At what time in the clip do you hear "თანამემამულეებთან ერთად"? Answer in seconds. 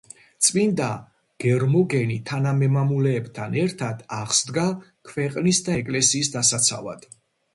2.29-4.01